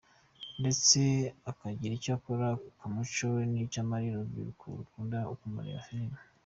[0.61, 0.99] Ndetse
[1.51, 6.17] akagira icyo akora ku muco we n’icyo amarira urubyiruko rukunda kureba filimi.